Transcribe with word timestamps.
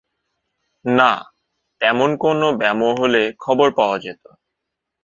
নাঃ, 0.85 1.19
তেমন 1.81 2.09
কোনো 2.17 2.47
ব্যামো 2.53 2.89
হলে 2.99 3.21
খবর 3.39 3.67
পাওয়া 3.71 3.97
যেত। 3.99 4.23